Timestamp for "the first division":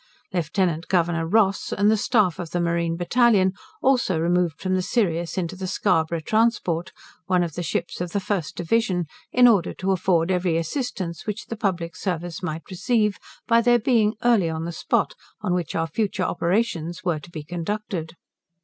8.11-9.05